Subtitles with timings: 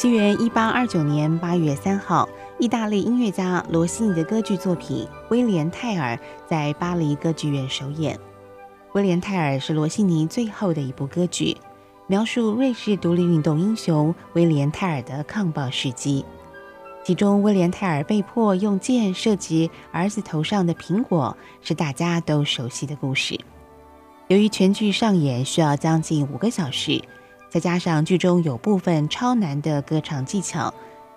[0.00, 2.26] 西元一八二九年八月三号，
[2.58, 6.16] 意大利音乐家罗西尼的歌剧作品《威廉泰尔》
[6.48, 8.16] 在巴黎歌剧院首演。
[8.94, 11.54] 《威廉泰尔》是罗西尼最后的一部歌剧，
[12.06, 16.24] 描述瑞士独立运动英雄威廉泰尔的抗暴事迹。
[17.04, 23.38] 其中，威廉泰尔被迫用箭射击儿子头上的苹果，是大家都熟悉的故事。
[24.28, 27.02] 由于全剧上演需要将近五个小时。
[27.50, 30.72] 再加上剧中有部分超难的歌唱技巧，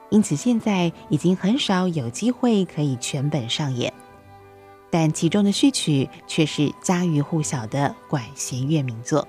[0.09, 3.93] 因此现在已经很少有机会可以全本上演。
[4.89, 9.27] 但其中的序曲却是家喻户晓的管弦乐名作。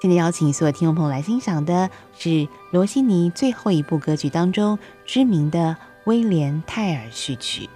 [0.00, 1.88] 今天邀请所有听众朋友来欣赏的
[2.18, 7.68] 是罗西尼最后一部歌剧当中知名的《威廉泰尔》序曲。